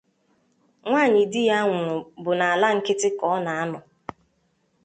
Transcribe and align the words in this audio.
nwaanyị 0.85 1.23
di 1.31 1.41
ya 1.49 1.57
nwụrụ 1.65 1.95
bụ 2.23 2.31
n'ala 2.39 2.67
nkịtị 2.77 3.09
ka 3.17 3.25
ọ 3.35 3.37
na-anọ 3.45 3.79